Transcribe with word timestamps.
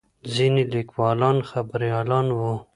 ځینې 0.33 0.63
لیکوالان 0.73 1.37
خبریالان 1.49 2.27
وو. 2.37 2.53